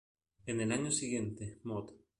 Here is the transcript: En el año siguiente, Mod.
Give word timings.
En 0.47 0.59
el 0.61 0.71
año 0.71 0.89
siguiente, 0.91 1.59
Mod. 1.63 1.91